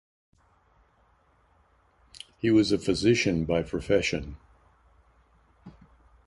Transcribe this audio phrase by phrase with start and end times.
[2.39, 4.37] He was a physician by profession.